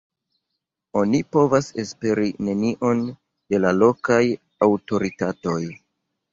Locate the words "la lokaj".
3.63-4.21